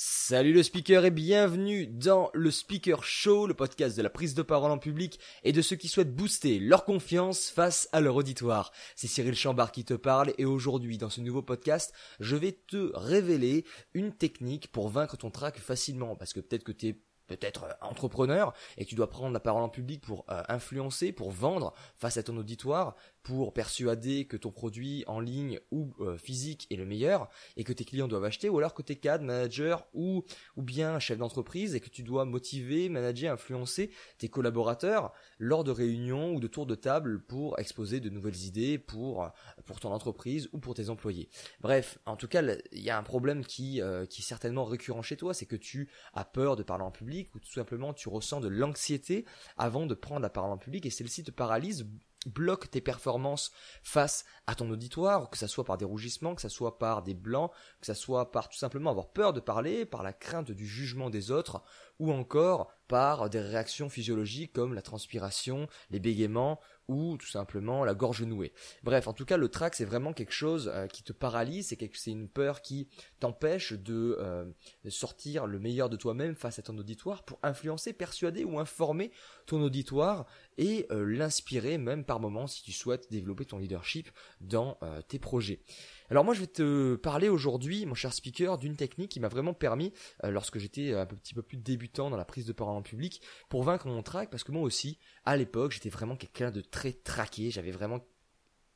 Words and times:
Salut 0.00 0.52
le 0.52 0.62
speaker 0.62 1.04
et 1.06 1.10
bienvenue 1.10 1.88
dans 1.88 2.30
le 2.32 2.52
Speaker 2.52 3.02
Show, 3.02 3.48
le 3.48 3.54
podcast 3.54 3.96
de 3.96 4.02
la 4.02 4.10
prise 4.10 4.34
de 4.34 4.42
parole 4.42 4.70
en 4.70 4.78
public 4.78 5.18
et 5.42 5.50
de 5.50 5.60
ceux 5.60 5.74
qui 5.74 5.88
souhaitent 5.88 6.14
booster 6.14 6.60
leur 6.60 6.84
confiance 6.84 7.50
face 7.50 7.88
à 7.90 8.00
leur 8.00 8.14
auditoire. 8.14 8.70
C'est 8.94 9.08
Cyril 9.08 9.34
Chambard 9.34 9.72
qui 9.72 9.84
te 9.84 9.94
parle 9.94 10.34
et 10.38 10.44
aujourd'hui 10.44 10.98
dans 10.98 11.10
ce 11.10 11.20
nouveau 11.20 11.42
podcast, 11.42 11.92
je 12.20 12.36
vais 12.36 12.52
te 12.52 12.92
révéler 12.94 13.64
une 13.92 14.12
technique 14.12 14.70
pour 14.70 14.88
vaincre 14.88 15.16
ton 15.16 15.32
trac 15.32 15.58
facilement 15.58 16.14
parce 16.14 16.32
que 16.32 16.38
peut-être 16.38 16.62
que 16.62 16.70
tu 16.70 16.86
es 16.86 17.00
peut-être 17.28 17.64
euh, 17.64 17.72
entrepreneur 17.80 18.52
et 18.76 18.84
tu 18.84 18.96
dois 18.96 19.08
prendre 19.08 19.32
la 19.32 19.40
parole 19.40 19.62
en 19.62 19.68
public 19.68 20.00
pour 20.00 20.24
euh, 20.30 20.42
influencer, 20.48 21.12
pour 21.12 21.30
vendre 21.30 21.74
face 21.96 22.16
à 22.16 22.22
ton 22.24 22.36
auditoire, 22.36 22.96
pour 23.28 23.52
persuader 23.52 24.24
que 24.24 24.38
ton 24.38 24.50
produit 24.50 25.04
en 25.06 25.20
ligne 25.20 25.60
ou 25.70 25.92
euh, 26.00 26.16
physique 26.16 26.66
est 26.70 26.76
le 26.76 26.86
meilleur 26.86 27.28
et 27.58 27.64
que 27.64 27.74
tes 27.74 27.84
clients 27.84 28.08
doivent 28.08 28.24
acheter, 28.24 28.48
ou 28.48 28.56
alors 28.56 28.72
que 28.72 28.80
t'es 28.80 28.96
cadre, 28.96 29.22
manager 29.22 29.86
ou, 29.92 30.24
ou 30.56 30.62
bien 30.62 30.98
chef 30.98 31.18
d'entreprise 31.18 31.74
et 31.74 31.80
que 31.80 31.90
tu 31.90 32.02
dois 32.02 32.24
motiver, 32.24 32.88
manager, 32.88 33.34
influencer 33.34 33.90
tes 34.16 34.30
collaborateurs 34.30 35.12
lors 35.38 35.62
de 35.62 35.70
réunions 35.70 36.32
ou 36.32 36.40
de 36.40 36.46
tours 36.46 36.64
de 36.64 36.74
table 36.74 37.20
pour 37.20 37.58
exposer 37.58 38.00
de 38.00 38.08
nouvelles 38.08 38.46
idées 38.46 38.78
pour, 38.78 39.30
pour 39.66 39.78
ton 39.78 39.92
entreprise 39.92 40.48
ou 40.54 40.58
pour 40.58 40.72
tes 40.72 40.88
employés. 40.88 41.28
Bref, 41.60 41.98
en 42.06 42.16
tout 42.16 42.28
cas, 42.28 42.40
il 42.72 42.80
y 42.80 42.88
a 42.88 42.96
un 42.96 43.02
problème 43.02 43.44
qui, 43.44 43.82
qui 44.08 44.22
est 44.22 44.24
certainement 44.24 44.64
récurrent 44.64 45.02
chez 45.02 45.18
toi, 45.18 45.34
c'est 45.34 45.44
que 45.44 45.56
tu 45.56 45.90
as 46.14 46.24
peur 46.24 46.56
de 46.56 46.62
parler 46.62 46.84
en 46.84 46.90
public 46.90 47.34
ou 47.34 47.40
tout 47.40 47.52
simplement 47.52 47.92
tu 47.92 48.08
ressens 48.08 48.40
de 48.40 48.48
l'anxiété 48.48 49.26
avant 49.58 49.84
de 49.84 49.94
prendre 49.94 50.22
la 50.22 50.30
parole 50.30 50.52
en 50.52 50.56
public 50.56 50.86
et 50.86 50.90
celle-ci 50.90 51.24
te 51.24 51.30
paralyse 51.30 51.86
bloque 52.26 52.70
tes 52.70 52.80
performances 52.80 53.52
face 53.82 54.24
à 54.46 54.54
ton 54.54 54.70
auditoire, 54.70 55.30
que 55.30 55.38
ça 55.38 55.48
soit 55.48 55.64
par 55.64 55.78
des 55.78 55.84
rougissements, 55.84 56.34
que 56.34 56.42
ça 56.42 56.48
soit 56.48 56.78
par 56.78 57.02
des 57.02 57.14
blancs, 57.14 57.50
que 57.80 57.86
ça 57.86 57.94
soit 57.94 58.30
par 58.32 58.48
tout 58.48 58.58
simplement 58.58 58.90
avoir 58.90 59.08
peur 59.08 59.32
de 59.32 59.40
parler, 59.40 59.84
par 59.84 60.02
la 60.02 60.12
crainte 60.12 60.50
du 60.50 60.66
jugement 60.66 61.10
des 61.10 61.30
autres, 61.30 61.62
ou 61.98 62.12
encore 62.12 62.72
par 62.88 63.28
des 63.28 63.40
réactions 63.40 63.88
physiologiques 63.88 64.52
comme 64.52 64.74
la 64.74 64.82
transpiration, 64.82 65.68
les 65.90 66.00
bégaiements 66.00 66.58
ou 66.88 67.18
tout 67.18 67.26
simplement 67.26 67.84
la 67.84 67.94
gorge 67.94 68.22
nouée. 68.22 68.52
Bref, 68.82 69.08
en 69.08 69.12
tout 69.12 69.26
cas, 69.26 69.36
le 69.36 69.48
trac, 69.48 69.74
c'est 69.74 69.84
vraiment 69.84 70.14
quelque 70.14 70.32
chose 70.32 70.70
euh, 70.74 70.86
qui 70.86 71.02
te 71.02 71.12
paralyse, 71.12 71.68
c'est 71.68 72.10
une 72.10 72.28
peur 72.28 72.62
qui 72.62 72.88
t'empêche 73.20 73.74
euh, 73.88 74.46
de 74.84 74.90
sortir 74.90 75.46
le 75.46 75.58
meilleur 75.58 75.90
de 75.90 75.96
toi-même 75.96 76.34
face 76.34 76.58
à 76.58 76.62
ton 76.62 76.76
auditoire 76.78 77.24
pour 77.24 77.38
influencer, 77.42 77.92
persuader 77.92 78.44
ou 78.44 78.58
informer 78.58 79.12
ton 79.46 79.62
auditoire 79.62 80.26
et 80.56 80.86
euh, 80.90 81.04
l'inspirer 81.04 81.76
même 81.76 82.04
par 82.04 82.20
moments 82.20 82.46
si 82.46 82.62
tu 82.62 82.72
souhaites 82.72 83.10
développer 83.10 83.44
ton 83.44 83.58
leadership 83.58 84.10
dans 84.40 84.78
tes 85.08 85.18
projets. 85.18 85.60
Alors 86.10 86.24
moi 86.24 86.34
je 86.34 86.40
vais 86.40 86.46
te 86.46 86.96
parler 86.96 87.28
aujourd'hui, 87.28 87.84
mon 87.84 87.94
cher 87.94 88.12
speaker, 88.12 88.56
d'une 88.58 88.76
technique 88.76 89.10
qui 89.10 89.20
m'a 89.20 89.28
vraiment 89.28 89.54
permis, 89.54 89.92
euh, 90.24 90.30
lorsque 90.30 90.58
j'étais 90.58 90.94
un 90.94 91.06
petit 91.06 91.34
peu 91.34 91.42
plus 91.42 91.58
débutant 91.58 92.08
dans 92.08 92.16
la 92.16 92.24
prise 92.24 92.46
de 92.46 92.52
parole 92.52 92.76
en 92.76 92.82
public, 92.82 93.20
pour 93.48 93.62
vaincre 93.62 93.86
mon 93.88 94.02
trac, 94.02 94.30
parce 94.30 94.44
que 94.44 94.52
moi 94.52 94.62
aussi, 94.62 94.98
à 95.24 95.36
l'époque, 95.36 95.72
j'étais 95.72 95.90
vraiment 95.90 96.16
quelqu'un 96.16 96.50
de 96.50 96.60
très 96.60 96.92
traqué, 96.92 97.50
j'avais 97.50 97.70
vraiment 97.70 98.00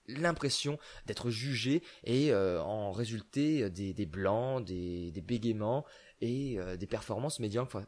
l'impression 0.09 0.79
d'être 1.07 1.31
jugé 1.31 1.83
et 2.05 2.33
euh, 2.33 2.61
en 2.63 2.93
résulter 2.93 3.71
des, 3.71 4.07
blancs, 4.07 4.65
des, 4.65 5.13
bégaiements 5.25 5.87
et 6.21 6.59
euh, 6.59 6.77
des 6.77 6.87
performances 6.87 7.41
médiocres, 7.41 7.83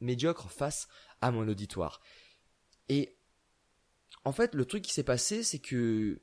médiocres 0.00 0.50
face 0.50 0.88
à 1.20 1.30
mon 1.30 1.46
auditoire. 1.48 2.00
Et 2.88 3.16
en 4.24 4.32
fait, 4.32 4.54
le 4.54 4.64
truc 4.64 4.82
qui 4.82 4.92
s'est 4.92 5.04
passé, 5.04 5.42
c'est 5.42 5.60
que 5.60 6.20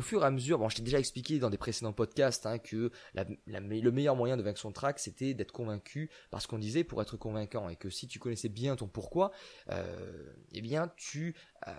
au 0.00 0.02
fur 0.02 0.22
et 0.22 0.26
à 0.26 0.30
mesure, 0.30 0.58
bon, 0.58 0.70
je 0.70 0.76
t'ai 0.76 0.82
déjà 0.82 0.98
expliqué 0.98 1.38
dans 1.38 1.50
des 1.50 1.58
précédents 1.58 1.92
podcasts 1.92 2.46
hein, 2.46 2.56
que 2.56 2.90
le 3.14 3.90
meilleur 3.90 4.16
moyen 4.16 4.38
de 4.38 4.42
vaincre 4.42 4.58
son 4.58 4.72
track, 4.72 4.98
c'était 4.98 5.34
d'être 5.34 5.52
convaincu 5.52 6.08
parce 6.30 6.46
qu'on 6.46 6.58
disait 6.58 6.84
pour 6.84 7.02
être 7.02 7.18
convaincant. 7.18 7.68
Et 7.68 7.76
que 7.76 7.90
si 7.90 8.08
tu 8.08 8.18
connaissais 8.18 8.48
bien 8.48 8.76
ton 8.76 8.88
pourquoi, 8.88 9.30
euh, 9.68 10.32
eh 10.52 10.62
bien 10.62 10.90
tu 10.96 11.36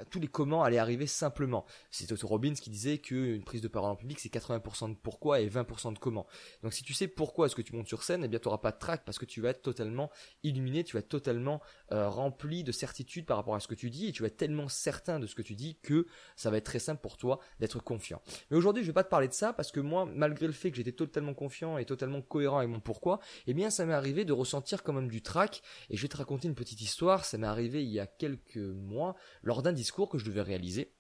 tous 0.10 0.20
les 0.20 0.28
comment 0.28 0.64
allaient 0.64 0.78
arriver 0.78 1.08
simplement. 1.08 1.66
C'est 1.90 2.12
Otto 2.12 2.28
Robbins 2.28 2.54
qui 2.54 2.70
disait 2.70 3.00
qu'une 3.00 3.44
prise 3.44 3.62
de 3.62 3.68
parole 3.68 3.92
en 3.92 3.96
public 3.96 4.20
c'est 4.20 4.34
80% 4.34 4.90
de 4.90 4.96
pourquoi 4.96 5.42
et 5.42 5.50
20% 5.50 5.94
de 5.94 6.00
comment. 6.00 6.28
Donc 6.64 6.74
si 6.74 6.84
tu 6.84 6.94
sais 6.94 7.08
pourquoi 7.08 7.48
est-ce 7.48 7.56
que 7.56 7.62
tu 7.62 7.76
montes 7.76 7.88
sur 7.88 8.04
scène, 8.04 8.24
eh 8.24 8.28
bien 8.28 8.40
tu 8.40 8.48
n'auras 8.48 8.60
pas 8.60 8.72
de 8.72 8.80
track 8.80 9.04
parce 9.06 9.18
que 9.18 9.26
tu 9.26 9.42
vas 9.42 9.50
être 9.50 9.62
totalement 9.62 10.12
illuminé, 10.44 10.84
tu 10.84 10.94
vas 10.94 11.00
être 11.00 11.10
totalement 11.10 11.62
euh, 11.92 12.10
rempli 12.10 12.64
de 12.64 12.72
certitude 12.72 13.26
par 13.26 13.38
rapport 13.38 13.56
à 13.56 13.60
ce 13.60 13.68
que 13.68 13.76
tu 13.76 13.90
dis 13.90 14.08
et 14.08 14.12
tu 14.12 14.22
vas 14.22 14.28
être 14.28 14.38
tellement 14.38 14.68
certain 14.68 15.20
de 15.20 15.28
ce 15.28 15.36
que 15.36 15.42
tu 15.42 15.56
dis 15.56 15.78
que 15.82 16.08
ça 16.36 16.50
va 16.50 16.58
être 16.58 16.66
très 16.66 16.80
simple 16.80 17.02
pour 17.02 17.18
toi 17.18 17.40
d'être 17.60 17.80
confiant. 17.80 18.22
Mais 18.50 18.58
aujourd'hui, 18.58 18.84
je 18.84 18.88
vais 18.88 18.94
pas 18.94 19.04
te 19.04 19.10
parler 19.10 19.28
de 19.28 19.34
ça 19.34 19.54
parce 19.54 19.72
que 19.72 19.80
moi, 19.80 20.06
malgré 20.06 20.48
le 20.48 20.54
fait 20.54 20.72
que 20.72 20.78
j'étais 20.78 20.92
totalement 20.92 21.34
confiant 21.34 21.78
et 21.78 21.86
totalement 21.86 22.22
cohérent 22.22 22.58
avec 22.58 22.70
mon 22.70 22.80
pourquoi, 22.80 23.20
eh 23.48 23.54
bien, 23.54 23.70
ça 23.70 23.86
m'est 23.86 23.94
arrivé 23.94 24.26
de 24.26 24.34
ressentir 24.34 24.84
quand 24.84 24.94
même 24.94 25.10
du 25.10 25.22
trac. 25.22 25.62
Et 25.90 25.98
je 25.98 26.02
vais 26.02 26.08
te 26.08 26.18
raconter 26.18 26.48
une 26.48 26.56
petite 26.56 26.82
histoire. 26.82 27.26
Ça 27.26 27.38
m'est 27.38 27.48
arrivé 27.48 27.84
il 27.84 27.90
y 27.90 28.00
a 28.00 28.08
quelques 28.08 28.58
mois 28.58 29.16
lors 29.44 29.62
d'un 29.62 29.71
discours 29.74 30.10
que 30.10 30.18
je 30.18 30.26
devais 30.26 30.42
réaliser. 30.42 30.94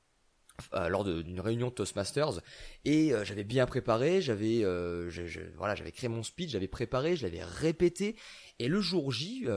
Euh, 0.73 0.89
lors 0.89 1.03
d'une 1.03 1.39
réunion 1.39 1.71
Toastmasters 1.71 2.41
et 2.85 3.13
euh, 3.13 3.23
j'avais 3.25 3.43
bien 3.43 3.65
préparé, 3.65 4.21
j'avais 4.21 4.63
euh, 4.63 5.09
voilà, 5.57 5.75
j'avais 5.75 5.91
créé 5.91 6.07
mon 6.07 6.23
speech, 6.23 6.51
j'avais 6.51 6.67
préparé, 6.67 7.15
je 7.15 7.23
l'avais 7.23 7.43
répété 7.43 8.15
et 8.59 8.67
le 8.67 8.79
jour 8.79 9.11
J, 9.11 9.47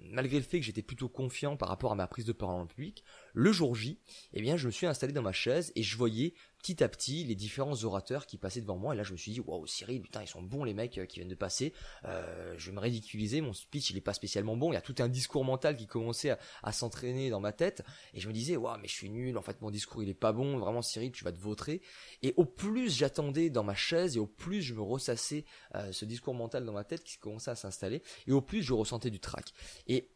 malgré 0.00 0.38
le 0.38 0.42
fait 0.42 0.58
que 0.58 0.66
j'étais 0.66 0.82
plutôt 0.82 1.08
confiant 1.08 1.56
par 1.56 1.68
rapport 1.68 1.92
à 1.92 1.94
ma 1.94 2.08
prise 2.08 2.24
de 2.24 2.32
parole 2.32 2.62
en 2.62 2.66
public, 2.66 3.04
le 3.32 3.52
jour 3.52 3.74
J, 3.74 3.98
eh 4.32 4.40
bien 4.40 4.56
je 4.56 4.66
me 4.66 4.72
suis 4.72 4.86
installé 4.86 5.12
dans 5.12 5.22
ma 5.22 5.32
chaise 5.32 5.72
et 5.76 5.82
je 5.82 5.96
voyais 5.96 6.34
petit 6.60 6.84
à 6.84 6.88
petit 6.88 7.24
les 7.24 7.34
différents 7.34 7.84
orateurs 7.84 8.26
qui 8.26 8.36
passaient 8.36 8.60
devant 8.60 8.76
moi. 8.76 8.94
Et 8.94 8.96
là 8.96 9.02
je 9.02 9.12
me 9.12 9.16
suis 9.16 9.32
dit 9.32 9.40
waouh 9.40 9.66
Cyril 9.66 10.02
putain 10.02 10.22
ils 10.22 10.28
sont 10.28 10.42
bons 10.42 10.64
les 10.64 10.74
mecs 10.74 10.98
euh, 10.98 11.06
qui 11.06 11.18
viennent 11.18 11.30
de 11.30 11.34
passer. 11.34 11.72
Euh, 12.04 12.54
je 12.58 12.66
vais 12.66 12.76
me 12.76 12.80
ridiculiser. 12.80 13.40
Mon 13.40 13.52
speech 13.52 13.90
il 13.90 13.96
est 13.96 14.02
pas 14.02 14.12
spécialement 14.12 14.56
bon. 14.56 14.70
Il 14.70 14.74
y 14.74 14.78
a 14.78 14.82
tout 14.82 14.94
un 14.98 15.08
discours 15.08 15.44
mental 15.44 15.76
qui 15.76 15.86
commençait 15.86 16.36
à, 16.62 16.72
s'entraîner 16.72 17.30
dans 17.30 17.40
ma 17.40 17.52
tête. 17.52 17.82
Et 18.14 18.20
je 18.20 18.28
me 18.28 18.32
disais 18.32 18.56
waouh 18.56 18.78
mais 18.80 18.88
je 18.88 18.92
suis 18.92 19.10
nul. 19.10 19.38
En 19.38 19.42
fait 19.42 19.60
mon 19.62 19.70
discours 19.70 20.02
il 20.02 20.08
est 20.08 20.14
pas 20.14 20.32
bon. 20.32 20.58
Vraiment 20.58 20.82
Cyril 20.82 21.12
tu 21.12 21.24
vas 21.24 21.32
te 21.32 21.40
vautrer. 21.40 21.80
Et 22.22 22.34
au 22.36 22.44
plus 22.44 22.94
j'attendais 22.94 23.50
dans 23.50 23.64
ma 23.64 23.74
chaise 23.74 24.16
et 24.16 24.20
au 24.20 24.26
plus 24.26 24.62
je 24.62 24.74
me 24.74 24.82
ressassais 24.82 25.44
euh, 25.74 25.92
ce 25.92 26.04
discours 26.04 26.34
mental 26.34 26.64
dans 26.64 26.72
ma 26.72 26.84
tête 26.84 27.04
qui 27.04 27.18
commençait 27.18 27.50
à 27.50 27.56
s'installer 27.56 28.02
et 28.26 28.32
au 28.32 28.42
plus 28.42 28.62
je 28.62 28.72
ressentais 28.72 29.10
du 29.10 29.20
trac. 29.20 29.52
Et 29.86 30.10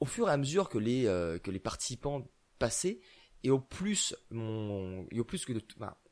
au 0.00 0.06
fur 0.06 0.28
et 0.28 0.32
à 0.32 0.36
mesure 0.36 0.68
que 0.68 0.78
les 0.78 1.04
que 1.42 1.50
les 1.50 1.58
participants 1.58 2.24
passaient 2.58 3.00
et 3.44 3.50
au 3.50 3.60
plus 3.60 4.14
mon 4.30 5.06
le, 5.10 5.60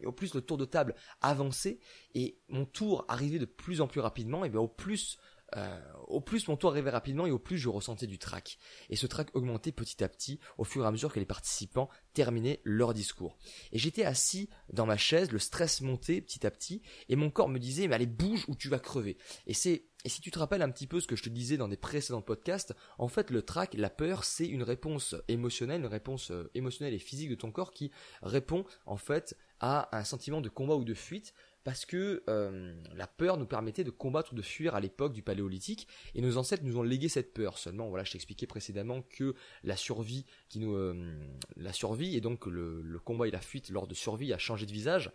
et 0.00 0.06
au 0.06 0.12
plus 0.12 0.34
le 0.34 0.40
tour 0.40 0.56
de 0.56 0.64
table 0.64 0.94
avançait 1.20 1.80
et 2.14 2.38
mon 2.48 2.64
tour 2.64 3.04
arrivait 3.08 3.38
de 3.38 3.46
plus 3.46 3.80
en 3.80 3.88
plus 3.88 4.00
rapidement 4.00 4.44
et 4.44 4.48
bien 4.48 4.60
au 4.60 4.68
plus 4.68 5.18
euh, 5.54 5.80
au 6.08 6.20
plus 6.20 6.48
mon 6.48 6.56
tour 6.56 6.70
arrivait 6.70 6.90
rapidement 6.90 7.26
et 7.26 7.30
au 7.30 7.38
plus 7.38 7.58
je 7.58 7.68
ressentais 7.68 8.06
du 8.06 8.18
trac. 8.18 8.58
Et 8.90 8.96
ce 8.96 9.06
trac 9.06 9.34
augmentait 9.34 9.72
petit 9.72 10.02
à 10.02 10.08
petit 10.08 10.40
au 10.58 10.64
fur 10.64 10.84
et 10.84 10.86
à 10.86 10.90
mesure 10.90 11.12
que 11.12 11.20
les 11.20 11.26
participants 11.26 11.88
terminaient 12.14 12.60
leur 12.64 12.94
discours. 12.94 13.36
Et 13.72 13.78
j'étais 13.78 14.04
assis 14.04 14.50
dans 14.72 14.86
ma 14.86 14.96
chaise, 14.96 15.30
le 15.30 15.38
stress 15.38 15.80
montait 15.80 16.20
petit 16.20 16.46
à 16.46 16.50
petit 16.50 16.82
et 17.08 17.16
mon 17.16 17.30
corps 17.30 17.48
me 17.48 17.58
disait 17.58 17.86
mais 17.86 17.94
allez 17.94 18.06
bouge 18.06 18.44
ou 18.48 18.56
tu 18.56 18.68
vas 18.68 18.78
crever. 18.78 19.16
Et 19.46 19.54
c'est 19.54 19.84
et 20.04 20.08
si 20.08 20.20
tu 20.20 20.30
te 20.30 20.38
rappelles 20.38 20.62
un 20.62 20.70
petit 20.70 20.86
peu 20.86 21.00
ce 21.00 21.08
que 21.08 21.16
je 21.16 21.24
te 21.24 21.28
disais 21.28 21.56
dans 21.56 21.66
des 21.66 21.76
précédents 21.76 22.22
podcasts, 22.22 22.76
en 22.98 23.08
fait 23.08 23.30
le 23.30 23.42
trac, 23.42 23.74
la 23.74 23.90
peur, 23.90 24.22
c'est 24.22 24.46
une 24.46 24.62
réponse 24.62 25.16
émotionnelle, 25.26 25.80
une 25.80 25.88
réponse 25.88 26.30
euh, 26.30 26.48
émotionnelle 26.54 26.94
et 26.94 27.00
physique 27.00 27.30
de 27.30 27.34
ton 27.34 27.50
corps 27.50 27.72
qui 27.72 27.90
répond 28.22 28.64
en 28.84 28.96
fait 28.96 29.36
à 29.58 29.88
un 29.96 30.04
sentiment 30.04 30.40
de 30.40 30.48
combat 30.48 30.76
ou 30.76 30.84
de 30.84 30.94
fuite 30.94 31.34
parce 31.66 31.84
que 31.84 32.22
euh, 32.28 32.72
la 32.94 33.08
peur 33.08 33.38
nous 33.38 33.44
permettait 33.44 33.82
de 33.82 33.90
combattre 33.90 34.34
ou 34.34 34.36
de 34.36 34.42
fuir 34.42 34.76
à 34.76 34.80
l'époque 34.80 35.12
du 35.12 35.20
paléolithique 35.20 35.88
et 36.14 36.20
nos 36.20 36.36
ancêtres 36.36 36.62
nous 36.62 36.78
ont 36.78 36.84
légué 36.84 37.08
cette 37.08 37.34
peur 37.34 37.58
seulement 37.58 37.88
voilà 37.88 38.04
je 38.04 38.12
t'expliquais 38.12 38.46
précédemment 38.46 39.02
que 39.02 39.34
la 39.64 39.74
survie 39.76 40.26
qui 40.48 40.60
nous 40.60 40.76
euh, 40.76 41.18
la 41.56 41.72
survie 41.72 42.14
et 42.16 42.20
donc 42.20 42.46
le, 42.46 43.00
combat 43.04 43.26
et 43.26 43.32
la 43.32 43.40
fuite 43.40 43.70
lors 43.70 43.88
de 43.88 43.94
survie 43.94 44.32
a 44.32 44.38
changé 44.38 44.64
de 44.64 44.70
visage 44.70 45.10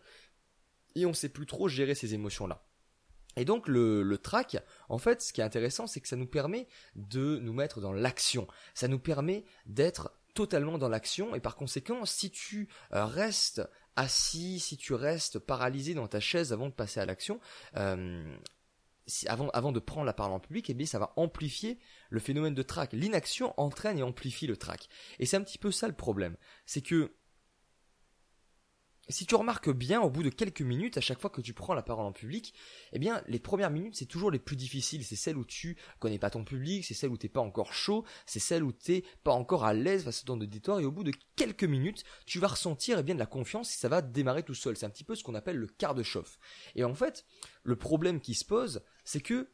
et 0.96 1.06
on 1.06 1.14
sait 1.14 1.30
plus 1.30 1.46
trop 1.46 1.70
gérer 1.70 1.96
ces 1.96 2.16
émotions 2.16 2.48
là 2.48 2.68
et 3.38 3.46
donc 3.46 3.70
le, 3.70 4.04
le 4.04 4.18
track, 4.18 4.58
en 4.90 4.98
fait, 4.98 5.22
ce 5.22 5.32
qui 5.32 5.40
est 5.40 5.44
intéressant, 5.46 5.88
c'est 5.88 6.02
que 6.02 6.08
ça 6.10 6.18
nous 6.18 6.28
permet 6.28 6.68
de 6.96 7.40
nous 7.42 7.54
mettre 7.54 7.80
dans 7.80 7.94
l'action. 7.94 8.46
Ça 8.74 8.90
nous 8.90 9.00
permet 9.00 9.46
d'être 9.66 10.12
totalement 10.34 10.78
dans 10.78 10.90
l'action 10.90 11.36
et 11.36 11.40
par 11.40 11.56
conséquent, 11.56 12.06
si 12.06 12.30
tu 12.30 12.68
euh, 12.94 13.06
restes 13.06 13.62
assis, 13.96 14.60
si 14.60 14.78
tu 14.78 14.94
restes 14.94 15.40
paralysé 15.40 15.94
dans 15.94 16.08
ta 16.08 16.20
chaise 16.20 16.54
avant 16.54 16.68
de 16.68 16.74
passer 16.74 17.00
à 17.00 17.06
l'action, 17.06 17.40
euh, 17.78 18.38
avant, 19.26 19.50
avant 19.50 19.72
de 19.72 19.80
prendre 19.80 20.06
la 20.06 20.14
parole 20.14 20.34
en 20.34 20.40
public, 20.40 20.70
eh 20.70 20.74
bien, 20.74 20.86
ça 20.86 21.00
va 21.00 21.14
amplifier 21.16 21.80
le 22.10 22.20
phénomène 22.20 22.54
de 22.54 22.64
track. 22.64 22.94
L'inaction 22.94 23.54
entraîne 23.58 24.00
et 24.00 24.04
amplifie 24.04 24.48
le 24.48 24.58
track. 24.58 24.88
Et 25.20 25.26
c'est 25.26 25.38
un 25.38 25.44
petit 25.44 25.58
peu 25.58 25.72
ça 25.72 25.88
le 25.88 25.96
problème. 25.96 26.36
C'est 26.66 26.82
que 26.82 27.14
si 29.12 29.26
tu 29.26 29.36
remarques 29.36 29.72
bien, 29.72 30.02
au 30.02 30.10
bout 30.10 30.24
de 30.24 30.30
quelques 30.30 30.62
minutes, 30.62 30.98
à 30.98 31.02
chaque 31.02 31.20
fois 31.20 31.30
que 31.30 31.42
tu 31.42 31.54
prends 31.54 31.74
la 31.74 31.82
parole 31.82 32.06
en 32.06 32.12
public, 32.12 32.54
eh 32.94 33.00
bien, 33.00 33.22
les 33.28 33.40
premières 33.40 33.70
minutes, 33.70 33.96
c'est 33.96 34.06
toujours 34.06 34.32
les 34.32 34.40
plus 34.40 34.56
difficiles. 34.56 35.04
C'est 35.04 35.16
celles 35.16 35.38
où 35.38 35.46
tu 35.46 35.78
connais 36.00 36.20
pas 36.20 36.30
ton 36.30 36.44
public, 36.44 36.86
c'est 36.86 36.94
celles 36.94 37.10
où 37.10 37.18
t'es 37.18 37.30
pas 37.30 37.42
encore 37.42 37.74
chaud, 37.74 38.06
c'est 38.26 38.40
celles 38.40 38.64
où 38.64 38.72
t'es 38.72 39.04
pas 39.24 39.32
encore 39.32 39.66
à 39.66 39.74
l'aise 39.74 40.04
face 40.04 40.22
à 40.22 40.26
ton 40.26 40.40
auditoire, 40.40 40.80
et 40.80 40.86
au 40.86 40.92
bout 40.92 41.04
de 41.04 41.14
quelques 41.36 41.64
minutes, 41.64 42.04
tu 42.26 42.40
vas 42.40 42.48
ressentir, 42.48 43.00
eh 43.00 43.04
bien, 43.04 43.16
de 43.16 43.20
la 43.20 43.26
confiance 43.26 43.74
et 43.74 43.78
ça 43.78 43.90
va 43.90 44.02
démarrer 44.02 44.44
tout 44.44 44.54
seul. 44.54 44.78
C'est 44.78 44.86
un 44.86 44.90
petit 44.90 45.04
peu 45.04 45.16
ce 45.16 45.24
qu'on 45.24 45.36
appelle 45.36 45.58
le 45.58 45.68
quart 45.68 45.96
de 45.96 46.04
chauffe. 46.04 46.40
Et 46.76 46.84
en 46.84 46.94
fait, 46.94 47.26
le 47.64 47.76
problème 47.76 48.20
qui 48.20 48.34
se 48.34 48.46
pose, 48.46 48.82
c'est 49.04 49.22
que 49.22 49.50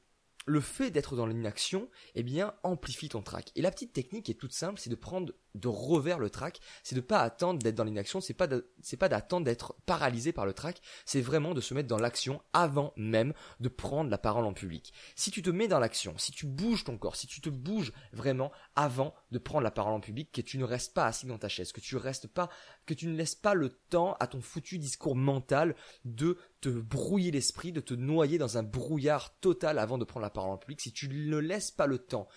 le 0.48 0.62
fait 0.62 0.92
d'être 0.92 1.16
dans 1.16 1.28
l'inaction, 1.28 1.90
eh 2.16 2.24
bien, 2.24 2.54
amplifie 2.64 3.10
ton 3.10 3.22
track. 3.22 3.52
Et 3.56 3.62
la 3.62 3.70
petite 3.70 3.94
technique 3.94 4.30
est 4.30 4.36
toute 4.36 4.54
simple, 4.54 4.80
c'est 4.80 4.90
de 4.90 4.96
prendre 4.96 5.34
de 5.56 5.68
revers 5.68 6.20
le 6.20 6.30
track, 6.30 6.60
c'est 6.84 6.96
de 6.96 7.02
pas 7.02 7.20
attendre 7.20 7.60
d'être 7.60 7.76
dans 7.76 7.84
l'inaction, 7.84 8.22
c'est 8.22 8.34
pas 8.34 8.48
pas 8.48 9.10
d'attendre 9.10 9.46
d'être 9.46 9.76
paralysé 9.86 10.32
par 10.32 10.46
le 10.46 10.54
track, 10.54 10.82
c'est 11.06 11.22
vraiment 11.22 11.54
de 11.54 11.62
se 11.62 11.74
mettre 11.74 11.88
dans 11.88 11.98
l'action 11.98 12.42
avant 12.54 12.94
même 12.96 13.34
de 13.60 13.68
prendre 13.70 14.10
la 14.10 14.18
parole 14.18 14.46
en 14.46 14.54
public. 14.54 14.94
Si 15.16 15.32
tu 15.32 15.42
te 15.42 15.50
mets 15.50 15.68
dans 15.68 15.80
l'action, 15.80 16.18
si 16.18 16.32
tu 16.32 16.46
bouges 16.46 16.86
ton 16.86 16.98
corps, 16.98 17.16
si 17.16 17.28
tu 17.28 17.42
te 17.42 17.50
bouges 17.50 17.92
vraiment 18.14 18.52
avant 18.76 19.14
de 19.32 19.40
prendre 19.40 19.64
la 19.64 19.72
parole 19.72 19.94
en 19.94 20.00
public, 20.00 20.32
que 20.32 20.42
tu 20.42 20.58
ne 20.58 20.64
restes 20.64 20.94
pas 20.94 21.06
assis 21.06 21.26
dans 21.26 21.38
ta 21.38 21.50
chaise, 21.50 21.72
que 21.72 21.82
tu 21.82 21.98
restes 21.98 22.28
pas, 22.28 22.50
que 22.88 22.96
tu 22.96 23.06
ne 23.06 23.16
laisses 23.16 23.36
pas 23.36 23.54
le 23.54 23.70
temps 23.70 24.16
à 24.20 24.26
ton 24.26 24.42
foutu 24.42 24.80
discours 24.80 25.16
mental 25.16 25.76
de 26.06 26.38
te 26.62 26.70
brouiller 26.70 27.30
l'esprit, 27.30 27.72
de 27.72 27.82
te 27.82 27.94
noyer 27.94 28.40
dans 28.40 28.58
un 28.58 28.64
brouillard 28.64 29.38
total 29.40 29.78
avant 29.78 30.00
de 30.00 30.06
prendre 30.06 30.24
la 30.24 30.32
parole 30.32 30.52
en 30.52 30.58
public, 30.58 30.82
si 30.82 30.92
tu 30.92 31.10
ne 31.10 31.38
laisses 31.38 31.70
pas 31.72 31.86
le 31.86 32.00
temps 32.00 32.28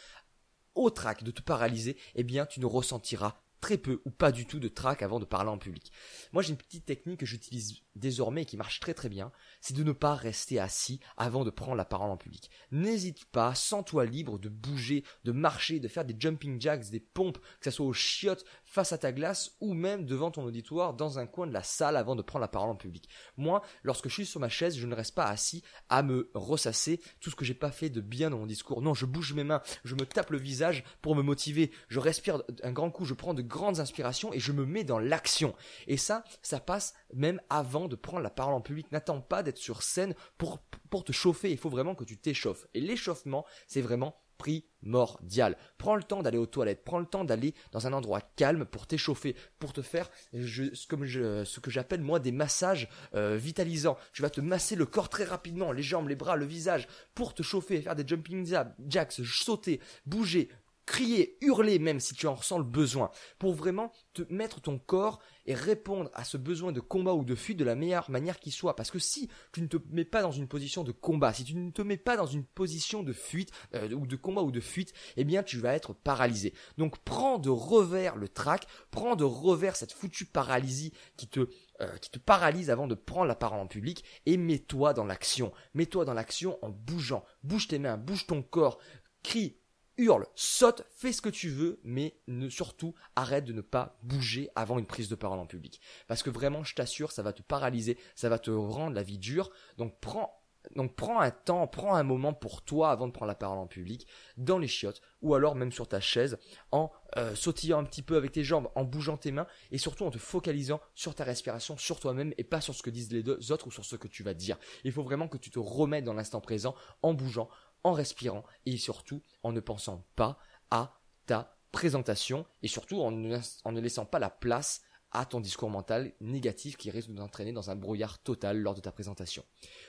au 0.74 0.90
trac 0.90 1.24
de 1.24 1.30
te 1.30 1.40
paralyser, 1.40 1.96
eh 2.14 2.24
bien 2.24 2.44
tu 2.44 2.60
ne 2.60 2.66
ressentiras 2.66 3.40
très 3.60 3.78
peu 3.78 4.00
ou 4.04 4.10
pas 4.10 4.32
du 4.32 4.46
tout 4.46 4.58
de 4.58 4.68
trac 4.68 5.02
avant 5.02 5.20
de 5.20 5.24
parler 5.24 5.50
en 5.50 5.58
public. 5.58 5.92
Moi 6.32 6.42
j'ai 6.42 6.50
une 6.50 6.56
petite 6.56 6.86
technique 6.86 7.20
que 7.20 7.26
j'utilise 7.26 7.82
désormais 7.94 8.42
et 8.42 8.46
qui 8.46 8.56
marche 8.56 8.80
très 8.80 8.94
très 8.94 9.08
bien, 9.08 9.32
c'est 9.60 9.76
de 9.76 9.84
ne 9.84 9.92
pas 9.92 10.14
rester 10.14 10.58
assis 10.58 11.00
avant 11.16 11.44
de 11.44 11.50
prendre 11.50 11.74
la 11.74 11.84
parole 11.84 12.10
en 12.10 12.16
public. 12.16 12.50
N'hésite 12.70 13.26
pas, 13.26 13.54
sens-toi 13.54 14.06
libre 14.06 14.38
de 14.38 14.48
bouger, 14.48 15.04
de 15.24 15.32
marcher, 15.32 15.80
de 15.80 15.88
faire 15.88 16.04
des 16.04 16.16
jumping 16.18 16.60
jacks, 16.60 16.88
des 16.90 17.00
pompes, 17.00 17.38
que 17.60 17.70
ce 17.70 17.76
soit 17.76 17.86
au 17.86 17.92
chiottes, 17.92 18.44
face 18.70 18.92
à 18.92 18.98
ta 18.98 19.10
glace 19.10 19.56
ou 19.60 19.74
même 19.74 20.06
devant 20.06 20.30
ton 20.30 20.44
auditoire 20.44 20.94
dans 20.94 21.18
un 21.18 21.26
coin 21.26 21.48
de 21.48 21.52
la 21.52 21.64
salle 21.64 21.96
avant 21.96 22.14
de 22.14 22.22
prendre 22.22 22.42
la 22.42 22.48
parole 22.48 22.70
en 22.70 22.76
public. 22.76 23.08
Moi, 23.36 23.62
lorsque 23.82 24.08
je 24.08 24.14
suis 24.14 24.26
sur 24.26 24.38
ma 24.38 24.48
chaise, 24.48 24.78
je 24.78 24.86
ne 24.86 24.94
reste 24.94 25.16
pas 25.16 25.26
assis 25.26 25.64
à 25.88 26.04
me 26.04 26.30
ressasser 26.34 27.00
tout 27.20 27.30
ce 27.30 27.36
que 27.36 27.44
j'ai 27.44 27.54
pas 27.54 27.72
fait 27.72 27.90
de 27.90 28.00
bien 28.00 28.30
dans 28.30 28.38
mon 28.38 28.46
discours. 28.46 28.80
Non, 28.80 28.94
je 28.94 29.06
bouge 29.06 29.34
mes 29.34 29.42
mains, 29.42 29.60
je 29.84 29.96
me 29.96 30.06
tape 30.06 30.30
le 30.30 30.38
visage 30.38 30.84
pour 31.02 31.16
me 31.16 31.22
motiver, 31.22 31.72
je 31.88 31.98
respire 31.98 32.42
un 32.62 32.70
grand 32.70 32.92
coup, 32.92 33.04
je 33.04 33.14
prends 33.14 33.34
de 33.34 33.42
grandes 33.42 33.80
inspirations 33.80 34.32
et 34.32 34.38
je 34.38 34.52
me 34.52 34.64
mets 34.64 34.84
dans 34.84 35.00
l'action. 35.00 35.56
Et 35.88 35.96
ça, 35.96 36.22
ça 36.40 36.60
passe 36.60 36.94
même 37.12 37.40
avant 37.50 37.88
de 37.88 37.96
prendre 37.96 38.22
la 38.22 38.30
parole 38.30 38.54
en 38.54 38.60
public. 38.60 38.92
N'attends 38.92 39.20
pas 39.20 39.42
d'être 39.42 39.58
sur 39.58 39.82
scène 39.82 40.14
pour, 40.38 40.60
pour 40.90 41.02
te 41.02 41.10
chauffer. 41.10 41.50
Il 41.50 41.58
faut 41.58 41.70
vraiment 41.70 41.96
que 41.96 42.04
tu 42.04 42.16
t'échauffes. 42.16 42.68
Et 42.74 42.80
l'échauffement, 42.80 43.44
c'est 43.66 43.80
vraiment 43.80 44.16
primordial. 44.40 45.56
Prends 45.76 45.96
le 45.96 46.02
temps 46.02 46.22
d'aller 46.22 46.38
aux 46.38 46.46
toilettes, 46.46 46.82
prends 46.84 46.98
le 46.98 47.06
temps 47.06 47.24
d'aller 47.24 47.54
dans 47.72 47.86
un 47.86 47.92
endroit 47.92 48.20
calme 48.36 48.64
pour 48.64 48.86
t'échauffer, 48.86 49.36
pour 49.58 49.72
te 49.72 49.82
faire 49.82 50.10
ce 50.32 51.60
que 51.60 51.70
j'appelle 51.70 52.00
moi 52.00 52.18
des 52.18 52.32
massages 52.32 52.88
euh, 53.14 53.36
vitalisants. 53.36 53.98
Tu 54.12 54.22
vas 54.22 54.30
te 54.30 54.40
masser 54.40 54.76
le 54.76 54.86
corps 54.86 55.08
très 55.08 55.24
rapidement, 55.24 55.72
les 55.72 55.82
jambes, 55.82 56.08
les 56.08 56.16
bras, 56.16 56.36
le 56.36 56.46
visage, 56.46 56.88
pour 57.14 57.34
te 57.34 57.42
chauffer, 57.42 57.82
faire 57.82 57.96
des 57.96 58.06
jumping 58.06 58.46
jacks, 58.88 59.12
sauter, 59.12 59.80
bouger, 60.06 60.48
crier, 60.90 61.38
hurler 61.40 61.78
même 61.78 62.00
si 62.00 62.14
tu 62.14 62.26
en 62.26 62.34
ressens 62.34 62.58
le 62.58 62.64
besoin, 62.64 63.12
pour 63.38 63.54
vraiment 63.54 63.92
te 64.12 64.22
mettre 64.28 64.60
ton 64.60 64.76
corps 64.76 65.20
et 65.46 65.54
répondre 65.54 66.10
à 66.14 66.24
ce 66.24 66.36
besoin 66.36 66.72
de 66.72 66.80
combat 66.80 67.14
ou 67.14 67.24
de 67.24 67.36
fuite 67.36 67.58
de 67.58 67.64
la 67.64 67.76
meilleure 67.76 68.10
manière 68.10 68.40
qui 68.40 68.50
soit. 68.50 68.74
Parce 68.74 68.90
que 68.90 68.98
si 68.98 69.28
tu 69.52 69.62
ne 69.62 69.68
te 69.68 69.76
mets 69.90 70.04
pas 70.04 70.20
dans 70.20 70.32
une 70.32 70.48
position 70.48 70.82
de 70.82 70.90
combat, 70.90 71.32
si 71.32 71.44
tu 71.44 71.54
ne 71.54 71.70
te 71.70 71.82
mets 71.82 71.96
pas 71.96 72.16
dans 72.16 72.26
une 72.26 72.44
position 72.44 73.04
de 73.04 73.12
fuite 73.12 73.52
euh, 73.76 73.92
ou 73.92 74.04
de 74.04 74.16
combat 74.16 74.42
ou 74.42 74.50
de 74.50 74.58
fuite, 74.58 74.92
eh 75.16 75.22
bien 75.22 75.44
tu 75.44 75.58
vas 75.58 75.74
être 75.74 75.92
paralysé. 75.92 76.54
Donc 76.76 76.98
prends 77.04 77.38
de 77.38 77.50
revers 77.50 78.16
le 78.16 78.26
trac, 78.26 78.66
prends 78.90 79.14
de 79.14 79.22
revers 79.22 79.76
cette 79.76 79.92
foutue 79.92 80.26
paralysie 80.26 80.92
qui 81.16 81.28
te 81.28 81.48
euh, 81.80 81.96
qui 81.98 82.10
te 82.10 82.18
paralyse 82.18 82.68
avant 82.68 82.88
de 82.88 82.96
prendre 82.96 83.26
la 83.26 83.36
parole 83.36 83.60
en 83.60 83.68
public 83.68 84.04
et 84.26 84.36
mets-toi 84.36 84.92
dans 84.92 85.04
l'action. 85.04 85.52
Mets-toi 85.74 86.04
dans 86.04 86.14
l'action 86.14 86.58
en 86.62 86.68
bougeant. 86.68 87.24
Bouge 87.44 87.68
tes 87.68 87.78
mains, 87.78 87.96
bouge 87.96 88.26
ton 88.26 88.42
corps, 88.42 88.80
crie, 89.22 89.59
hurle, 90.00 90.26
saute, 90.34 90.82
fais 90.90 91.12
ce 91.12 91.22
que 91.22 91.28
tu 91.28 91.50
veux, 91.50 91.80
mais 91.84 92.16
surtout 92.48 92.94
arrête 93.16 93.44
de 93.44 93.52
ne 93.52 93.60
pas 93.60 93.98
bouger 94.02 94.48
avant 94.54 94.78
une 94.78 94.86
prise 94.86 95.08
de 95.08 95.14
parole 95.14 95.38
en 95.38 95.46
public. 95.46 95.80
Parce 96.08 96.22
que 96.22 96.30
vraiment, 96.30 96.64
je 96.64 96.74
t'assure, 96.74 97.12
ça 97.12 97.22
va 97.22 97.32
te 97.32 97.42
paralyser, 97.42 97.98
ça 98.14 98.28
va 98.28 98.38
te 98.38 98.50
rendre 98.50 98.94
la 98.94 99.02
vie 99.02 99.18
dure. 99.18 99.50
Donc 99.76 99.98
prends 100.00 100.40
donc 100.76 100.94
prends 100.94 101.20
un 101.20 101.30
temps, 101.30 101.66
prends 101.66 101.94
un 101.94 102.02
moment 102.02 102.32
pour 102.32 102.62
toi 102.62 102.90
avant 102.90 103.06
de 103.06 103.12
prendre 103.12 103.28
la 103.28 103.34
parole 103.34 103.58
en 103.58 103.66
public, 103.66 104.06
dans 104.36 104.58
les 104.58 104.68
chiottes, 104.68 105.00
ou 105.22 105.34
alors 105.34 105.54
même 105.54 105.72
sur 105.72 105.88
ta 105.88 106.00
chaise, 106.00 106.38
en 106.70 106.90
euh, 107.16 107.34
sautillant 107.34 107.78
un 107.78 107.84
petit 107.84 108.02
peu 108.02 108.16
avec 108.16 108.32
tes 108.32 108.44
jambes, 108.44 108.70
en 108.74 108.84
bougeant 108.84 109.16
tes 109.16 109.32
mains, 109.32 109.46
et 109.70 109.78
surtout 109.78 110.04
en 110.04 110.10
te 110.10 110.18
focalisant 110.18 110.80
sur 110.94 111.14
ta 111.14 111.24
respiration, 111.24 111.76
sur 111.76 111.98
toi-même, 111.98 112.34
et 112.38 112.44
pas 112.44 112.60
sur 112.60 112.74
ce 112.74 112.82
que 112.82 112.90
disent 112.90 113.12
les 113.12 113.22
deux 113.22 113.52
autres 113.52 113.66
ou 113.66 113.70
sur 113.70 113.84
ce 113.84 113.96
que 113.96 114.08
tu 114.08 114.22
vas 114.22 114.34
dire. 114.34 114.58
Il 114.84 114.92
faut 114.92 115.02
vraiment 115.02 115.28
que 115.28 115.38
tu 115.38 115.50
te 115.50 115.58
remettes 115.58 116.04
dans 116.04 116.14
l'instant 116.14 116.40
présent, 116.40 116.74
en 117.02 117.14
bougeant, 117.14 117.48
en 117.84 117.92
respirant 117.92 118.44
et 118.66 118.76
surtout 118.76 119.22
en 119.42 119.52
ne 119.52 119.60
pensant 119.60 120.06
pas 120.16 120.38
à 120.70 121.00
ta 121.26 121.56
présentation 121.72 122.46
et 122.62 122.68
surtout 122.68 123.00
en 123.00 123.10
ne, 123.10 123.80
laissant 123.80 124.04
pas 124.04 124.18
la 124.18 124.30
place 124.30 124.82
à 125.12 125.26
ton 125.26 125.40
discours 125.40 125.70
mental 125.70 126.12
négatif 126.20 126.76
qui 126.76 126.90
risque 126.90 127.10
d'entraîner 127.10 127.52
dans 127.52 127.70
un 127.70 127.76
brouillard 127.76 128.22
total 128.22 128.58
lors 128.58 128.74
de 128.74 128.80
ta 128.80 128.92
présentation. 128.92 129.44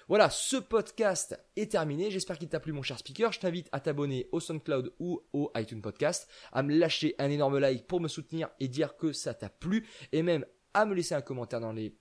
Voilà, 0.08 0.32
ce 0.32 0.58
podcast 0.58 1.40
est 1.56 1.72
terminé. 1.72 2.10
J'espère 2.10 2.40
qu'il 2.40 2.50
t'a 2.50 2.60
plu 2.60 2.74
mon 2.74 2.82
cher 2.82 2.98
speaker. 2.98 3.32
Je 3.32 3.40
t'invite 3.40 3.70
à 3.72 3.80
t'abonner 3.80 4.30
au 4.32 4.40
SoundCloud 4.40 4.96
ou 5.00 5.22
au 5.34 5.52
iTunes 5.56 5.82
Podcast, 5.82 6.28
à 6.52 6.64
me 6.64 6.76
lâcher 6.76 7.14
un 7.20 7.30
énorme 7.30 7.60
like 7.60 7.86
pour 7.86 8.02
me 8.02 8.08
soutenir 8.08 8.50
et 8.60 8.68
dire 8.68 8.98
que 8.98 9.14
ça 9.14 9.36
t'a 9.36 9.50
plu 9.50 9.88
et 10.12 10.24
même 10.24 10.46
à 10.74 10.86
me 10.86 10.96
laisser 10.96 11.14
un 11.14 11.22
commentaire 11.22 11.60
dans 11.60 11.74
les 11.74 11.96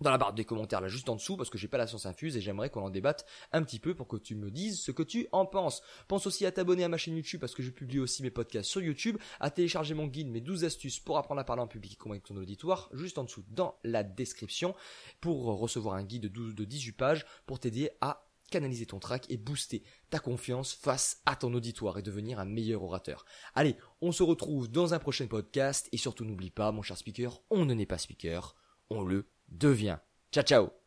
dans 0.00 0.10
la 0.10 0.18
barre 0.18 0.32
des 0.32 0.44
commentaires 0.44 0.80
là 0.80 0.88
juste 0.88 1.08
en 1.08 1.16
dessous 1.16 1.36
parce 1.36 1.50
que 1.50 1.58
j'ai 1.58 1.68
pas 1.68 1.78
la 1.78 1.86
science 1.86 2.06
infuse 2.06 2.36
et 2.36 2.40
j'aimerais 2.40 2.70
qu'on 2.70 2.82
en 2.82 2.90
débatte 2.90 3.26
un 3.52 3.62
petit 3.62 3.78
peu 3.78 3.94
pour 3.94 4.08
que 4.08 4.16
tu 4.16 4.34
me 4.34 4.50
dises 4.50 4.80
ce 4.80 4.90
que 4.90 5.02
tu 5.02 5.28
en 5.32 5.46
penses. 5.46 5.82
Pense 6.08 6.26
aussi 6.26 6.46
à 6.46 6.52
t'abonner 6.52 6.84
à 6.84 6.88
ma 6.88 6.98
chaîne 6.98 7.16
YouTube 7.16 7.40
parce 7.40 7.54
que 7.54 7.62
je 7.62 7.70
publie 7.70 7.98
aussi 7.98 8.22
mes 8.22 8.30
podcasts 8.30 8.70
sur 8.70 8.82
YouTube, 8.82 9.16
à 9.40 9.50
télécharger 9.50 9.94
mon 9.94 10.06
guide 10.06 10.28
mes 10.28 10.40
12 10.40 10.64
astuces 10.64 11.00
pour 11.00 11.18
apprendre 11.18 11.40
à 11.40 11.44
parler 11.44 11.62
en 11.62 11.66
public 11.66 11.94
et 11.94 11.96
convaincre 11.96 12.28
ton 12.28 12.36
auditoire 12.36 12.88
juste 12.92 13.18
en 13.18 13.24
dessous 13.24 13.44
dans 13.48 13.78
la 13.84 14.02
description 14.02 14.74
pour 15.20 15.44
recevoir 15.44 15.94
un 15.94 16.04
guide 16.04 16.22
de, 16.22 16.28
12, 16.28 16.54
de 16.54 16.64
18 16.64 16.92
pages 16.92 17.26
pour 17.46 17.58
t'aider 17.58 17.90
à 18.00 18.26
canaliser 18.50 18.86
ton 18.86 18.98
track 18.98 19.26
et 19.28 19.36
booster 19.36 19.82
ta 20.10 20.18
confiance 20.18 20.72
face 20.72 21.20
à 21.26 21.36
ton 21.36 21.52
auditoire 21.54 21.98
et 21.98 22.02
devenir 22.02 22.38
un 22.38 22.44
meilleur 22.44 22.82
orateur. 22.82 23.24
Allez, 23.54 23.76
on 24.00 24.12
se 24.12 24.22
retrouve 24.22 24.70
dans 24.70 24.94
un 24.94 24.98
prochain 24.98 25.26
podcast 25.26 25.88
et 25.92 25.96
surtout 25.96 26.24
n'oublie 26.24 26.50
pas 26.50 26.70
mon 26.72 26.82
cher 26.82 26.96
speaker, 26.96 27.42
on 27.50 27.64
ne 27.64 27.74
n'est 27.74 27.86
pas 27.86 27.98
speaker, 27.98 28.54
on 28.90 29.02
le 29.02 29.28
devient. 29.48 29.98
Ciao 30.30 30.42
ciao 30.44 30.85